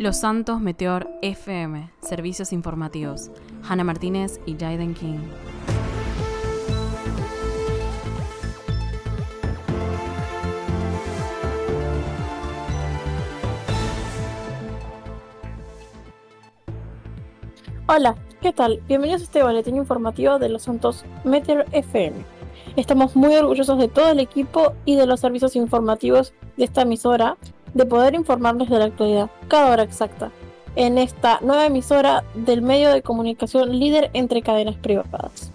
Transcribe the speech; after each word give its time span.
Los 0.00 0.16
Santos 0.16 0.62
Meteor 0.62 1.10
FM, 1.20 1.90
servicios 2.00 2.54
informativos. 2.54 3.30
Hannah 3.68 3.84
Martínez 3.84 4.40
y 4.46 4.54
Jaden 4.54 4.94
King. 4.94 5.18
Hola, 17.86 18.16
¿qué 18.40 18.54
tal? 18.54 18.80
Bienvenidos 18.88 19.20
a 19.20 19.24
este 19.24 19.42
boletín 19.42 19.76
informativo 19.76 20.38
de 20.38 20.48
Los 20.48 20.62
Santos 20.62 21.04
Meteor 21.24 21.66
FM. 21.72 22.24
Estamos 22.76 23.16
muy 23.16 23.34
orgullosos 23.34 23.78
de 23.78 23.88
todo 23.88 24.12
el 24.12 24.20
equipo 24.20 24.72
y 24.86 24.96
de 24.96 25.04
los 25.04 25.20
servicios 25.20 25.56
informativos 25.56 26.32
de 26.56 26.64
esta 26.64 26.82
emisora 26.82 27.36
de 27.74 27.86
poder 27.86 28.14
informarles 28.14 28.68
de 28.68 28.78
la 28.78 28.86
actualidad, 28.86 29.30
cada 29.48 29.70
hora 29.70 29.82
exacta, 29.82 30.30
en 30.76 30.98
esta 30.98 31.38
nueva 31.40 31.66
emisora 31.66 32.24
del 32.34 32.62
medio 32.62 32.90
de 32.90 33.02
comunicación 33.02 33.78
líder 33.78 34.10
entre 34.12 34.42
cadenas 34.42 34.76
privadas. 34.76 35.52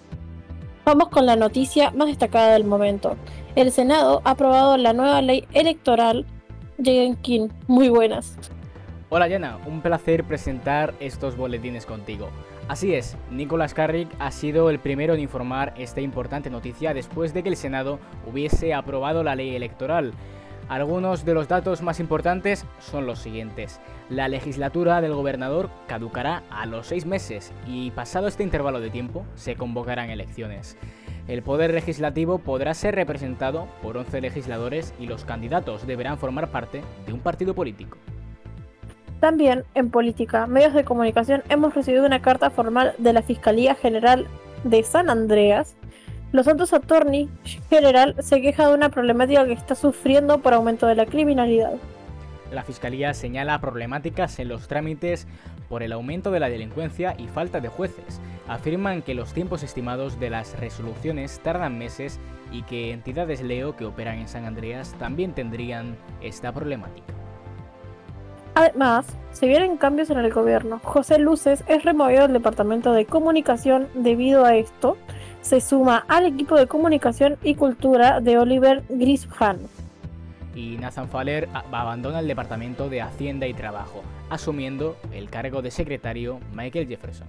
Vamos 0.85 1.09
con 1.09 1.25
la 1.25 1.35
noticia 1.35 1.91
más 1.91 2.07
destacada 2.07 2.53
del 2.53 2.63
momento. 2.63 3.15
El 3.55 3.71
Senado 3.71 4.21
ha 4.23 4.31
aprobado 4.31 4.77
la 4.77 4.93
nueva 4.93 5.21
ley 5.21 5.47
electoral. 5.53 6.25
King, 7.21 7.47
muy 7.67 7.89
buenas. 7.89 8.37
Hola 9.09 9.27
Yana, 9.27 9.57
un 9.65 9.81
placer 9.81 10.25
presentar 10.25 10.93
estos 10.99 11.37
boletines 11.37 11.85
contigo. 11.85 12.27
Así 12.67 12.93
es, 12.93 13.15
Nicolás 13.31 13.73
Carrick 13.73 14.09
ha 14.19 14.31
sido 14.31 14.69
el 14.69 14.79
primero 14.79 15.13
en 15.13 15.21
informar 15.21 15.73
esta 15.77 16.01
importante 16.01 16.49
noticia 16.49 16.93
después 16.93 17.33
de 17.33 17.43
que 17.43 17.49
el 17.49 17.57
Senado 17.57 17.99
hubiese 18.29 18.73
aprobado 18.73 19.23
la 19.23 19.35
ley 19.35 19.55
electoral. 19.55 20.13
Algunos 20.67 21.25
de 21.25 21.35
los 21.35 21.47
datos 21.47 21.83
más 21.83 21.99
importantes 21.99 22.65
son 22.79 23.05
los 23.05 23.19
siguientes. 23.19 23.79
La 24.09 24.27
legislatura 24.27 24.99
del 24.99 25.13
gobernador 25.13 25.69
caducará 25.87 26.41
a 26.49 26.65
los 26.65 26.87
seis 26.87 27.05
meses 27.05 27.53
y 27.67 27.91
pasado 27.91 28.27
este 28.27 28.41
intervalo 28.41 28.79
de 28.79 28.89
tiempo 28.89 29.27
se 29.35 29.55
convocarán 29.55 30.09
elecciones. 30.09 30.75
El 31.27 31.43
poder 31.43 31.71
legislativo 31.71 32.39
podrá 32.39 32.73
ser 32.73 32.95
representado 32.95 33.67
por 33.83 33.95
11 33.97 34.21
legisladores 34.21 34.95
y 34.99 35.05
los 35.05 35.23
candidatos 35.23 35.85
deberán 35.85 36.17
formar 36.17 36.49
parte 36.49 36.81
de 37.05 37.13
un 37.13 37.19
partido 37.19 37.53
político. 37.53 37.97
También, 39.19 39.65
en 39.75 39.91
política, 39.91 40.47
medios 40.47 40.73
de 40.73 40.83
comunicación, 40.83 41.43
hemos 41.49 41.75
recibido 41.75 42.05
una 42.05 42.23
carta 42.23 42.49
formal 42.49 42.95
de 42.97 43.13
la 43.13 43.21
Fiscalía 43.21 43.75
General 43.75 44.27
de 44.63 44.81
San 44.81 45.11
Andreas 45.11 45.75
los 46.35 46.45
Santos 46.45 46.73
Attorney 46.73 47.29
General 47.69 48.15
se 48.19 48.41
queja 48.41 48.67
de 48.67 48.73
una 48.73 48.89
problemática 48.89 49.45
que 49.45 49.53
está 49.53 49.73
sufriendo 49.73 50.39
por 50.39 50.53
aumento 50.53 50.85
de 50.85 50.95
la 50.95 51.05
criminalidad. 51.05 51.73
La 52.51 52.63
Fiscalía 52.63 53.13
señala 53.13 53.59
problemáticas 53.59 54.37
en 54.39 54.49
los 54.49 54.67
trámites 54.67 55.27
por 55.69 55.81
el 55.81 55.93
aumento 55.93 56.31
de 56.31 56.39
la 56.39 56.49
delincuencia 56.49 57.15
y 57.17 57.27
falta 57.27 57.59
de 57.59 57.69
jueces. 57.69 58.19
Afirman 58.47 59.01
que 59.01 59.15
los 59.15 59.33
tiempos 59.33 59.63
estimados 59.63 60.19
de 60.19 60.29
las 60.29 60.59
resoluciones 60.59 61.39
tardan 61.39 61.77
meses 61.77 62.19
y 62.51 62.63
que 62.63 62.91
entidades 62.91 63.41
Leo 63.41 63.75
que 63.75 63.85
operan 63.85 64.19
en 64.19 64.27
San 64.27 64.45
Andreas 64.45 64.93
también 64.99 65.33
tendrían 65.33 65.95
esta 66.21 66.53
problemática. 66.53 67.13
Además, 68.53 69.05
se 69.31 69.47
vienen 69.47 69.75
cambios 69.75 70.09
en 70.09 70.19
el 70.19 70.31
gobierno. 70.31 70.79
José 70.83 71.17
Luces 71.17 71.63
es 71.67 71.83
removido 71.83 72.21
del 72.23 72.33
Departamento 72.33 72.93
de 72.93 73.05
Comunicación 73.05 73.87
debido 73.95 74.45
a 74.45 74.55
esto 74.55 74.97
se 75.45 75.61
suma 75.61 76.05
al 76.07 76.25
equipo 76.25 76.55
de 76.55 76.65
comunicación 76.65 77.37
y 77.43 77.53
cultura 77.53 78.19
de 78.19 78.39
Oliver 78.39 78.83
Grishan. 78.89 79.59
Y 80.55 80.77
Nathan 80.77 81.07
Faller 81.07 81.47
abandona 81.71 82.19
el 82.19 82.27
Departamento 82.27 82.89
de 82.89 83.01
Hacienda 83.01 83.45
y 83.45 83.53
Trabajo, 83.53 84.01
asumiendo 84.31 84.97
el 85.11 85.29
cargo 85.29 85.61
de 85.61 85.69
secretario 85.69 86.39
Michael 86.53 86.87
Jefferson. 86.87 87.27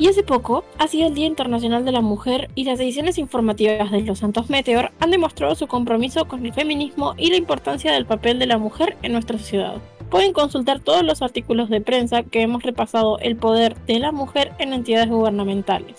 Y 0.00 0.06
hace 0.06 0.22
poco 0.22 0.64
ha 0.78 0.86
sido 0.86 1.08
el 1.08 1.14
Día 1.14 1.26
Internacional 1.26 1.84
de 1.84 1.90
la 1.90 2.00
Mujer 2.00 2.48
y 2.54 2.62
las 2.62 2.78
ediciones 2.78 3.18
informativas 3.18 3.90
de 3.90 4.02
Los 4.02 4.20
Santos 4.20 4.50
Meteor 4.50 4.92
han 5.00 5.10
demostrado 5.10 5.56
su 5.56 5.66
compromiso 5.66 6.28
con 6.28 6.46
el 6.46 6.52
feminismo 6.52 7.14
y 7.16 7.30
la 7.30 7.36
importancia 7.36 7.90
del 7.92 8.06
papel 8.06 8.38
de 8.38 8.46
la 8.46 8.58
mujer 8.58 8.96
en 9.02 9.12
nuestra 9.12 9.36
sociedad 9.36 9.80
pueden 10.10 10.32
consultar 10.32 10.80
todos 10.80 11.02
los 11.02 11.22
artículos 11.22 11.68
de 11.68 11.80
prensa 11.80 12.22
que 12.22 12.42
hemos 12.42 12.62
repasado 12.62 13.18
el 13.18 13.36
poder 13.36 13.76
de 13.86 13.98
la 13.98 14.12
mujer 14.12 14.52
en 14.58 14.72
entidades 14.72 15.08
gubernamentales, 15.08 15.98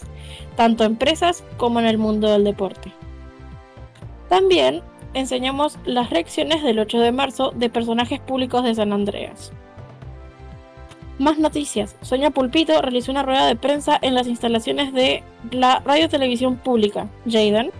tanto 0.55 0.83
empresas 0.83 1.43
como 1.57 1.79
en 1.79 1.85
el 1.85 1.97
mundo 1.97 2.29
del 2.29 2.43
deporte. 2.43 2.91
También 4.29 4.81
enseñamos 5.13 5.77
las 5.85 6.09
reacciones 6.09 6.63
del 6.63 6.79
8 6.79 6.99
de 6.99 7.11
marzo 7.11 7.51
de 7.55 7.69
personajes 7.69 8.19
públicos 8.19 8.63
de 8.63 8.75
San 8.75 8.93
Andreas. 8.93 9.51
Más 11.17 11.37
noticias. 11.37 11.97
Sonia 12.01 12.29
Pulpito 12.29 12.81
realizó 12.81 13.11
una 13.11 13.23
rueda 13.23 13.45
de 13.45 13.57
prensa 13.57 13.99
en 14.01 14.15
las 14.15 14.27
instalaciones 14.27 14.93
de 14.93 15.21
la 15.51 15.79
Radio 15.79 16.07
Televisión 16.07 16.55
Pública. 16.55 17.09
Jaden 17.25 17.71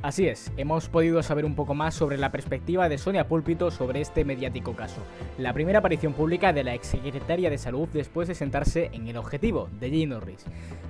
Así 0.00 0.28
es, 0.28 0.52
hemos 0.56 0.88
podido 0.88 1.20
saber 1.24 1.44
un 1.44 1.56
poco 1.56 1.74
más 1.74 1.92
sobre 1.92 2.18
la 2.18 2.30
perspectiva 2.30 2.88
de 2.88 2.98
Sonia 2.98 3.26
Púlpito 3.26 3.72
sobre 3.72 4.00
este 4.00 4.24
mediático 4.24 4.76
caso. 4.76 5.02
La 5.38 5.52
primera 5.52 5.80
aparición 5.80 6.12
pública 6.12 6.52
de 6.52 6.62
la 6.62 6.74
exsecretaria 6.74 7.50
de 7.50 7.58
Salud 7.58 7.88
después 7.92 8.28
de 8.28 8.36
sentarse 8.36 8.90
en 8.92 9.08
el 9.08 9.16
objetivo 9.16 9.68
de 9.80 9.88
Jane 9.88 10.06
Norris. 10.06 10.44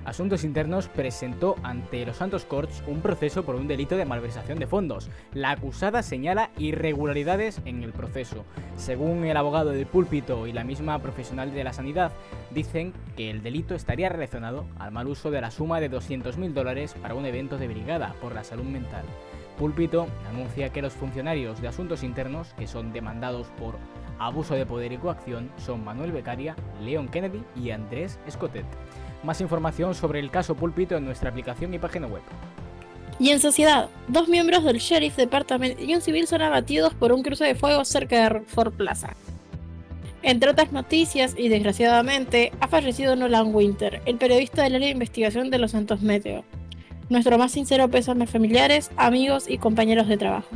Asuntos 0.05 0.43
Internos 0.43 0.89
presentó 0.89 1.55
ante 1.63 2.05
los 2.05 2.17
Santos 2.17 2.45
Courts 2.45 2.83
un 2.85 3.01
proceso 3.01 3.43
por 3.43 3.55
un 3.55 3.67
delito 3.67 3.97
de 3.97 4.05
malversación 4.05 4.59
de 4.59 4.67
fondos. 4.67 5.09
La 5.33 5.51
acusada 5.51 6.03
señala 6.03 6.51
irregularidades 6.59 7.61
en 7.65 7.81
el 7.81 7.93
proceso. 7.93 8.45
Según 8.75 9.25
el 9.25 9.37
abogado 9.37 9.71
del 9.71 9.87
púlpito 9.87 10.45
y 10.45 10.53
la 10.53 10.63
misma 10.63 10.99
profesional 10.99 11.51
de 11.51 11.63
la 11.63 11.73
sanidad, 11.73 12.11
dicen 12.51 12.93
que 13.17 13.31
el 13.31 13.41
delito 13.41 13.73
estaría 13.73 14.09
relacionado 14.09 14.65
al 14.77 14.91
mal 14.91 15.07
uso 15.07 15.31
de 15.31 15.41
la 15.41 15.49
suma 15.49 15.79
de 15.79 15.89
200.000 15.89 16.53
dólares 16.53 16.95
para 17.01 17.15
un 17.15 17.25
evento 17.25 17.57
de 17.57 17.67
brigada 17.67 18.13
por 18.21 18.35
la 18.35 18.43
salud 18.43 18.65
mental. 18.65 18.99
Púlpito 19.57 20.07
anuncia 20.29 20.69
que 20.69 20.81
los 20.81 20.93
funcionarios 20.93 21.61
de 21.61 21.67
asuntos 21.67 22.03
internos 22.03 22.53
que 22.57 22.67
son 22.67 22.93
demandados 22.93 23.47
por 23.59 23.75
abuso 24.17 24.55
de 24.55 24.65
poder 24.65 24.93
y 24.93 24.97
coacción 24.97 25.51
son 25.57 25.83
Manuel 25.83 26.11
Becaria, 26.11 26.55
Leon 26.81 27.09
Kennedy 27.09 27.43
y 27.55 27.71
Andrés 27.71 28.19
Escotet. 28.25 28.65
Más 29.23 29.41
información 29.41 29.95
sobre 29.95 30.19
el 30.19 30.31
caso 30.31 30.55
Púlpito 30.55 30.95
en 30.95 31.05
nuestra 31.05 31.29
aplicación 31.29 31.73
y 31.73 31.79
página 31.79 32.07
web. 32.07 32.21
Y 33.19 33.31
en 33.31 33.39
sociedad, 33.41 33.89
dos 34.07 34.29
miembros 34.29 34.63
del 34.63 34.77
Sheriff 34.77 35.17
Department 35.17 35.77
y 35.77 35.93
un 35.93 35.99
civil 35.99 36.25
son 36.25 36.41
abatidos 36.41 36.93
por 36.93 37.11
un 37.11 37.21
cruce 37.21 37.43
de 37.43 37.55
fuego 37.55 37.83
cerca 37.83 38.29
de 38.29 38.41
Fort 38.41 38.73
Plaza. 38.75 39.13
Entre 40.21 40.49
otras 40.49 40.71
noticias, 40.71 41.33
y 41.37 41.49
desgraciadamente, 41.49 42.51
ha 42.61 42.67
fallecido 42.67 43.15
Nolan 43.15 43.53
Winter, 43.53 44.01
el 44.05 44.17
periodista 44.17 44.63
del 44.63 44.75
área 44.75 44.87
de 44.87 44.93
investigación 44.93 45.49
de 45.49 45.59
los 45.59 45.71
Santos 45.71 46.01
Meteo. 46.01 46.43
Nuestro 47.09 47.37
más 47.39 47.51
sincero 47.51 47.89
pésame 47.89 48.25
a 48.25 48.27
familiares, 48.27 48.91
amigos 48.95 49.49
y 49.49 49.57
compañeros 49.57 50.07
de 50.07 50.17
trabajo. 50.17 50.47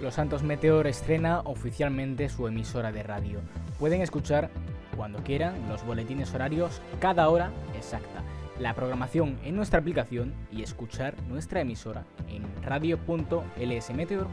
Los 0.00 0.14
Santos 0.14 0.44
Meteor 0.44 0.86
estrena 0.86 1.40
oficialmente 1.40 2.28
su 2.28 2.46
emisora 2.46 2.92
de 2.92 3.02
radio. 3.02 3.40
Pueden 3.80 4.00
escuchar 4.00 4.50
cuando 4.96 5.24
quieran 5.24 5.68
los 5.68 5.84
boletines 5.84 6.32
horarios 6.32 6.80
cada 7.00 7.28
hora 7.28 7.50
exacta, 7.76 8.22
la 8.60 8.74
programación 8.74 9.36
en 9.44 9.56
nuestra 9.56 9.80
aplicación 9.80 10.32
y 10.52 10.62
escuchar 10.62 11.14
nuestra 11.28 11.60
emisora 11.60 12.04
en 12.28 12.44
radio.lsmeteor.es. 12.62 14.24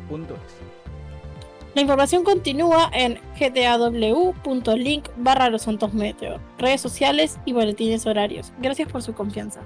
La 1.73 1.81
información 1.81 2.23
continúa 2.23 2.91
en 2.93 3.17
gtaw.link 3.39 5.07
barra 5.17 5.49
los 5.49 5.63
santos 5.63 5.93
meteor, 5.93 6.39
redes 6.59 6.81
sociales 6.81 7.39
y 7.45 7.53
boletines 7.53 8.05
horarios. 8.05 8.51
Gracias 8.59 8.91
por 8.91 9.01
su 9.01 9.13
confianza. 9.13 9.61